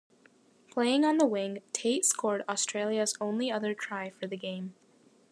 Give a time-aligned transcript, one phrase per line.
[0.71, 4.73] Playing on the wing, Tate scored Australia's only other try for the game.